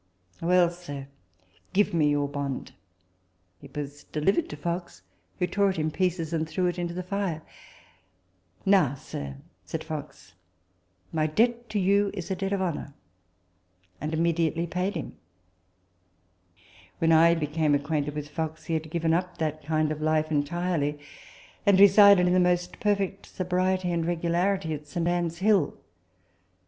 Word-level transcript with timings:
"Well, 0.51 0.71
sir, 0.71 1.09
give 1.73 1.93
me 1.93 2.09
your 2.09 2.27
bond." 2.27 2.71
It 3.61 3.77
was 3.77 4.05
delivered 4.05 4.49
to 4.49 4.57
Fox, 4.57 5.03
who 5.37 5.45
tore 5.45 5.69
it 5.69 5.77
in 5.77 5.91
pieces 5.91 6.33
and 6.33 6.49
threw 6.49 6.71
them 6.71 6.81
into 6.81 6.95
the 6.95 7.03
fire." 7.03 7.43
Now, 8.75 8.95
sir," 8.95 9.37
said 9.63 9.83
Fox, 9.83 10.33
"my 11.13 11.27
debt 11.27 11.69
to 11.69 11.77
you 11.79 12.09
is 12.15 12.31
a 12.31 12.35
debt 12.35 12.51
of 12.51 12.63
honour"; 12.63 12.95
and 14.01 14.11
immediately 14.11 14.65
paid 14.65 14.95
him. 14.95 15.17
When 16.97 17.11
I 17.11 17.35
became 17.35 17.75
acquainted 17.75 18.15
with 18.15 18.27
Fox, 18.29 18.65
he 18.65 18.73
had 18.73 18.81
TABLE 18.85 18.97
TALK 18.97 18.97
OF 18.97 19.03
SAMUEL 19.03 19.17
ROGERS 19.21 19.37
43 19.37 19.53
given 19.53 19.53
up 19.59 19.61
that 19.61 19.67
kind 19.67 19.91
of 19.91 20.01
life 20.01 20.31
entirely, 20.31 20.99
and 21.63 21.79
resided 21.79 22.25
in 22.25 22.33
the 22.33 22.39
most 22.39 22.79
perfect 22.79 23.27
sobriety 23.27 23.91
and 23.91 24.07
regularity 24.07 24.73
at 24.73 24.87
St. 24.87 25.07
Anne's 25.07 25.37
Hill. 25.37 25.77